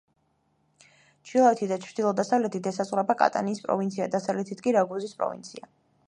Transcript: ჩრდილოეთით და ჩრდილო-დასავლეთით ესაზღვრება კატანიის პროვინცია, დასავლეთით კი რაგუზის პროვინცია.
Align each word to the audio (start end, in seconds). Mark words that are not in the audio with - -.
ჩრდილოეთით 1.31 1.67
და 1.73 1.75
ჩრდილო-დასავლეთით 1.83 2.69
ესაზღვრება 2.71 3.15
კატანიის 3.19 3.61
პროვინცია, 3.65 4.07
დასავლეთით 4.15 4.65
კი 4.69 4.73
რაგუზის 4.77 5.13
პროვინცია. 5.21 5.71